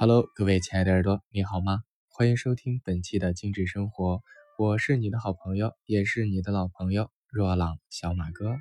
[0.00, 1.82] Hello，各位亲爱的耳朵，你好吗？
[2.08, 4.22] 欢迎收听本期的精致生活，
[4.56, 8.56] 我是你的好朋友，也是你的老朋友若朗小马哥。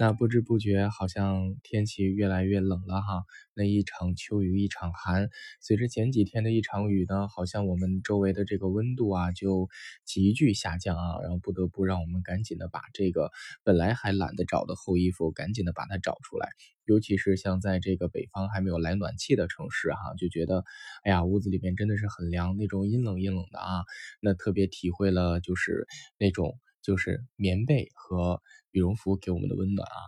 [0.00, 3.24] 那不知不觉，好像天气越来越冷了哈。
[3.52, 5.28] 那一场秋雨一场寒，
[5.60, 9.68] 随着前几天的一场雨呢，好像我们周围的这个温度啊就
[10.06, 13.30] 急剧下降啊，然后不得不让我们赶紧的把这个
[13.62, 16.48] 本来还懒得找的厚衣服，赶紧的把它找出来。
[16.86, 20.64] 尤其是像在这个北方还没有来暖气的城市哈，就觉得，
[21.04, 23.84] 哎呀，屋子里面真的是很凉，那种阴冷阴冷的啊。
[24.22, 25.86] 那特别体会了就是
[26.18, 26.58] 那种。
[26.82, 29.98] 就是棉被和羽绒服给我们的温暖啊。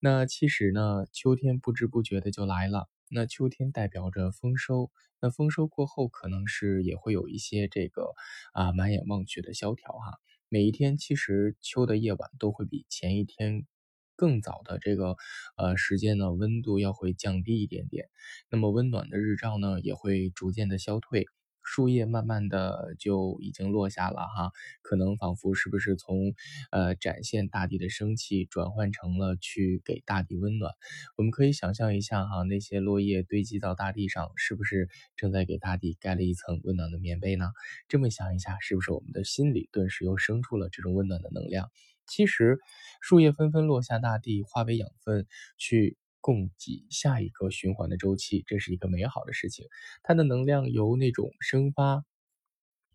[0.00, 2.88] 那其实呢，秋天不知不觉的就来了。
[3.10, 8.14] 那秋天代表着丰收，那丰收过后，可能是也会有一些这个
[8.52, 10.18] 啊满眼望去的萧条哈。
[10.48, 13.66] 每一天其实秋的夜晚都会比前一天
[14.14, 15.16] 更早的这个
[15.56, 18.08] 呃时间呢，温度要会降低一点点。
[18.48, 21.26] 那么温暖的日照呢，也会逐渐的消退。
[21.62, 26.34] 树叶慢慢的就已经落下了哈，可能仿佛是不是从
[26.70, 30.72] 呃展现大地的生气，转换成了去给大地温暖。
[31.16, 37.50] 我们可以想象一下哈，那些落叶堆积到大地上，是不是正在给大地盖了一层温暖的棉被呢？
[37.88, 41.70] 这么想一下，是不是我们的心里顿时又生出了这种温暖的能量？
[42.06, 42.58] 其实，
[43.00, 45.26] 树叶纷纷落下大地，化为养分
[45.58, 45.96] 去。
[46.20, 49.66] 供给下一个循环的周期，这是一个美好的事情。
[50.02, 52.04] 它的能量由那种生发、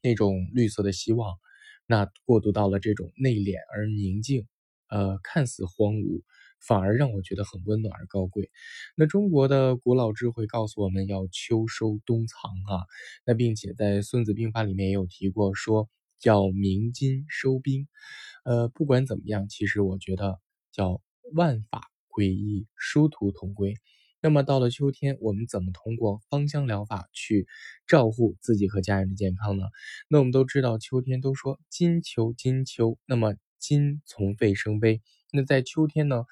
[0.02, 1.38] 那种绿色的希望，
[1.88, 4.48] 那过渡到了这种内敛而宁静，
[4.90, 6.22] 呃，看似荒芜，
[6.60, 8.52] 反而让我觉得很温暖而高贵。
[8.96, 12.86] 那中国的古老智慧告诉我们要秋收冬藏啊，
[13.26, 17.88] 那并且在《孙子兵法》里面也有提过，说叫鸣金收兵。
[18.44, 20.40] 呃，不管怎么样，其实我觉得
[20.72, 21.02] 叫
[21.34, 21.82] 万法。
[22.16, 23.74] 诡异，殊途同归。
[24.22, 27.46] 那么到了秋天，我们怎么通过芳香疗法去
[27.86, 29.66] 照顾自己和家人的健康呢？
[30.08, 35.02] 那我们都知道，秋天都说金秋金秋，那么金从肺生悲。
[35.34, 36.24] 那在秋天呢？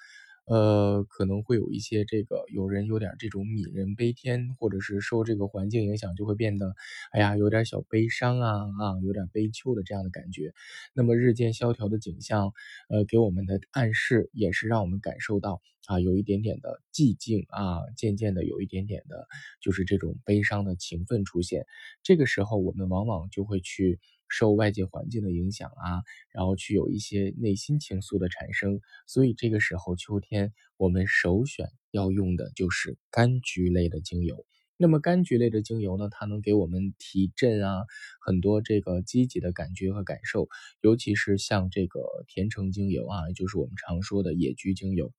[0.45, 6.75] 呃，可能会有一些这个有人有点这种悯人悲天，或者是受这个环境影响，就会变得，
[7.11, 8.49] 哎呀，有点小悲伤啊
[8.79, 10.53] 啊，有点悲秋的这样的感觉。
[10.93, 12.51] 那么日渐萧条的景象，
[12.89, 19.27] 呃，给我们的暗示也是让我们感受到啊，有一点点的寂静啊，渐渐的有一点点的，
[19.61, 21.65] 就是这种悲伤的情分出现。
[22.03, 23.99] 这个时候，我们往往就会去。
[24.29, 34.45] 受外界环境的影响啊，然后去有一些内心情愫的产生，所以这个时候秋天我们首选要用的就是柑橘类的精油。
[34.75, 37.85] 那么柑橘类的精油呢，它能给我们提振啊，
[38.25, 40.49] 很多这个积极的感觉和感受，
[40.81, 45.13] 尤其是像这个甜橙精油啊，就是我们常说的野菊精油。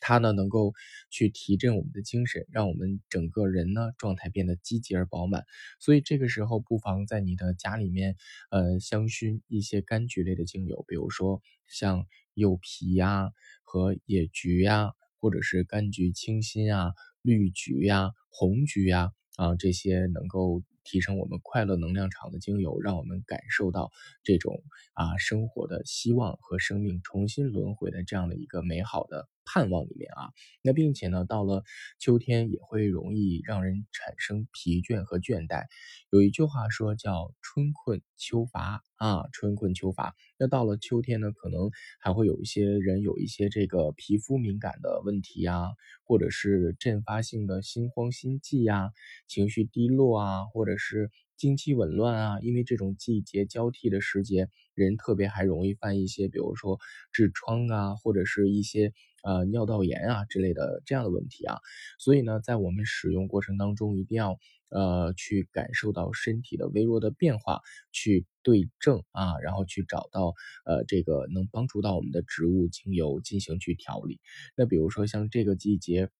[0.00, 0.72] 它呢能够
[1.10, 5.44] 去提振我们的精神，让我们整个人呢状态变得积极而饱满。
[5.80, 8.16] 所以这个时候不妨在你的家里面，
[8.50, 13.30] 呃，香薰一些柑橘类的精油，比如说像柚皮呀
[13.62, 20.62] 和野菊呀，或者是柑橘清新啊、绿菊呀、红菊呀啊这些能够。
[20.86, 23.90] 提升我们快乐能量场的精油，让我们感受到
[24.22, 24.62] 这种
[24.92, 30.30] 啊生活的希望和生命重新轮回的这样的一个美好的盼望里面啊。
[30.62, 31.64] 那并且呢，到了
[31.98, 35.64] 秋天也会容易让人产生疲倦和倦怠。
[36.10, 40.14] 有一句话说叫“春困秋乏”啊，“春困秋乏”。
[40.38, 45.70] 那到了秋天呢，可能还会有一些人有一些这个皮肤敏感的问题啊，
[46.04, 48.90] 或者是阵发性的心慌心悸呀，
[49.26, 50.74] 情绪低落啊，或者。
[50.76, 56.80] 是经期紊乱啊，因为这种季节交替的时节，人特别还容易犯一些，比如说
[57.12, 58.92] 痔疮啊，或者是一些
[59.24, 61.58] 呃尿道炎啊之类的这样的问题啊。
[61.98, 70.34] 所以呢，在我们使用过程当中，一定要呃去感受到身体的微弱的变化，去对症啊，然后去找到
[70.64, 74.20] 呃这个能帮助到我们的植物精油进行去调理。
[74.56, 76.10] 那比如说像这个季节。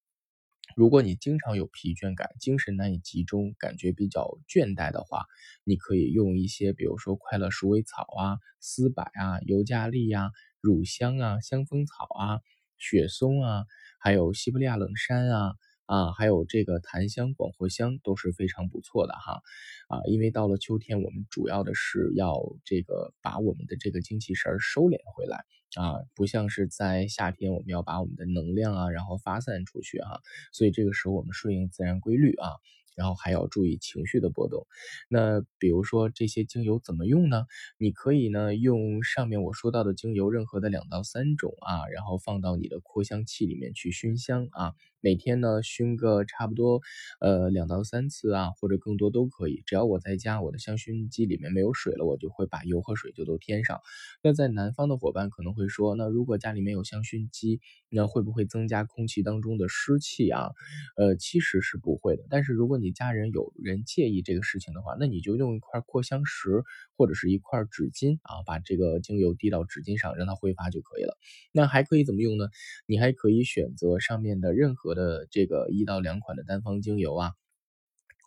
[0.77, 5.27] 如果你经常有疲倦感，精神难以集中，感觉比较倦怠的话，
[5.63, 10.31] 你可以用一些，比如说快乐鼠尾草啊、丝柏啊、尤加利呀、
[10.63, 12.41] 乳香啊、香蜂草啊、
[12.79, 13.65] 雪松啊，
[13.99, 15.55] 还有西伯利亚冷杉啊。
[15.87, 19.43] 啊，还有这个檀香、广藿香都是非常不错的哈，
[19.89, 25.45] 啊，因为到了秋天，我们主要的是要这个把我们的这个精气神收敛回来
[25.77, 30.23] 啊，不像是在夏天，我们要把我们的能量啊，然后发散出去哈，
[30.55, 32.49] 所以这个时候我们顺应自然规律啊，
[32.95, 34.67] 然后还要注意情绪的波动。
[35.09, 37.47] 那比如说这些精油怎么用呢？
[37.79, 44.73] 你可以呢用上面我说到的精油，任何的两到三种啊，然后放到你的扩香器里面去熏香啊。
[45.05, 46.81] 每天呢熏个差不多
[47.21, 49.63] 呃两到三次啊，或者更多都可以。
[49.67, 53.83] 只要我在家，我的香薰机里面没有水了，我就会把油和水就都添上。
[54.23, 57.61] 那在南方的伙伴可能会说，那如果家里面有香薰机，
[57.91, 60.53] 那会不会增加空气当中的湿气啊？
[60.97, 62.25] 呃，其实是不会的。
[62.31, 66.63] 但是如果你家人有人介意这个事情的话，那你就用一块扩香石
[66.97, 71.19] 或者是一块纸巾啊，把这个精油滴到纸巾上，让它挥发就可以了。
[71.53, 72.49] 那还可以怎么用呢？
[72.87, 77.33] 你还可以选择上面的任何的这个一到两款的单方精油啊。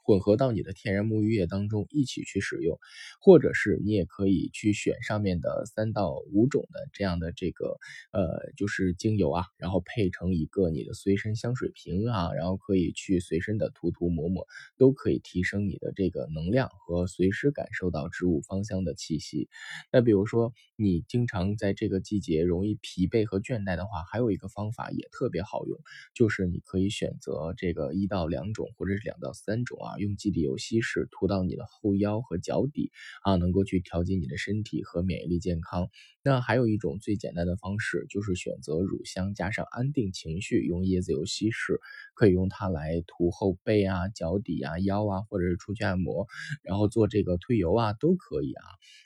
[0.08, 2.80] 混合到你的天然沐浴液当中一起去使用，
[3.20, 7.78] 或者是你也可以去选上面的三到五种的这样的这个
[8.14, 19.50] 呃就是精油啊，然后配成一个你的随身香水瓶啊，然后可以去随身的涂涂抹抹，都可以提升你的这个能量和随时感受到植物芳香的气息。
[19.92, 25.78] 那比如说你经常在这个季节容易疲惫和倦怠的话，还有一个方法也特别好用，
[26.14, 29.96] 就是你可以选择这个一到两种或者是两到三种啊。
[29.98, 32.92] 用基底油稀释涂到你的后腰和脚底
[33.24, 35.90] 啊，能够去调节你的身体和免疫力健康。
[36.28, 41.80] 那还有一种最简单的方式，就是选择乳香加上安定情绪，用椰子油稀释，
[42.16, 46.28] 可以用它来涂后背啊、脚底啊、腰啊，或者是出去按摩，
[46.64, 48.64] 然后做这个推油啊，都可以啊。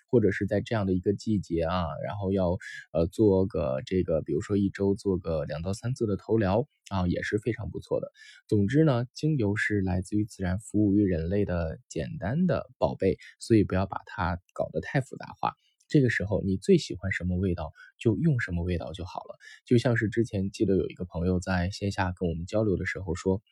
[0.10, 2.58] 或者是在这样的一个季节啊，然后要
[2.92, 8.12] 呃做个这个，比如说一周做个两到三次的头疗啊，也是非常不错的。
[8.48, 15.54] 总之呢，精油是来自于自然，服务于人类的简单的宝贝，所以不要把它搞得太复杂化。
[15.92, 19.38] 这个时候你最喜欢什么味道，就用什么味道就好了。
[19.66, 23.44] 就像是之前记得有一个朋友在线下跟我们交流的时候说，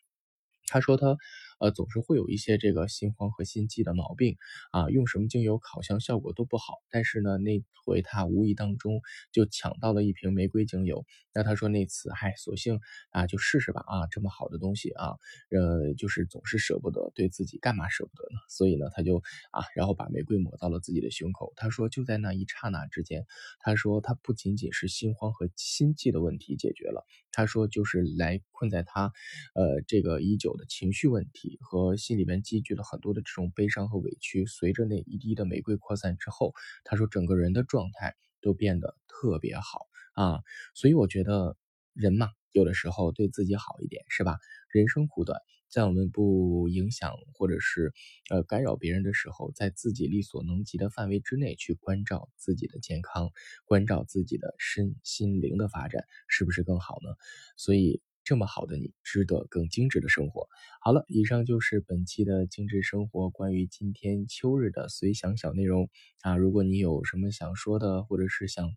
[0.66, 1.16] 他说他。
[1.60, 4.36] 呃，总是会有一些这个心慌和心悸的毛病
[4.72, 6.74] 啊，用什么精油烤箱效果都不好。
[6.90, 11.04] 但是呢，那回他无意当中就抢到了一瓶玫瑰精油。
[11.32, 12.80] 那他说那次，嗨，索性
[13.10, 15.10] 啊就试试吧啊，这么好的东西啊，
[15.50, 18.40] 呃，就是总是舍不得，对自己干嘛舍不得呢？
[18.48, 19.18] 所以呢，他就
[19.52, 21.52] 啊，然后把玫瑰抹到了自己的胸口。
[21.56, 23.26] 他说就在那一刹那之间，
[23.60, 29.12] 他说他不仅仅是心慌和心悸的问题解决了，他说就是来困在他
[29.54, 31.58] 呃这个已久的情绪问题。
[31.60, 36.52] 和心里面积聚了很多的这种悲伤和委屈，随着那一滴的玫瑰扩散之后，
[36.84, 40.40] 他说整个人的状态都变得特别好啊。
[40.74, 41.56] 所以我觉得
[41.92, 44.38] 人嘛，有的时候对自己好一点，是吧？
[44.72, 47.92] 人生苦短，在我们不影响或者是
[48.28, 53.30] 呃干扰别人的时候，在自己力所能及的范围之内去关照自己的健康，
[53.64, 57.14] 关照自己的身心灵的发展，是不是更好呢？
[57.56, 58.02] 所以。
[58.22, 60.46] 这么好的你，值得更精致的生活。
[60.82, 65.88] 好了，以上就是本期的精致生活关于今天秋日的随想小内容
[66.20, 66.36] 啊。
[66.36, 68.70] 如果你有什么想说的，或者是想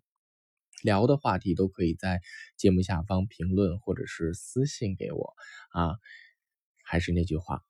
[0.81, 2.21] 聊的话题，都可以在
[2.57, 5.33] 节目下方评论或者是私信给我
[5.71, 5.97] 啊。
[6.93, 7.63] 还是那句话，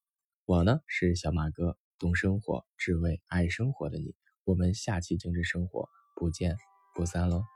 [0.44, 4.14] 我呢是小马哥，懂生活，只为爱生活的你。
[4.44, 6.58] 我们下期精致生活不见
[6.94, 7.53] 不散喽。